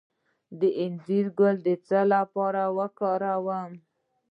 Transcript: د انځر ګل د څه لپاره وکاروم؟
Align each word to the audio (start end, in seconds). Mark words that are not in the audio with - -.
د 0.59 0.61
انځر 0.83 1.25
ګل 1.37 1.55
د 1.67 1.69
څه 1.87 1.99
لپاره 2.13 2.61
وکاروم؟ 2.77 3.71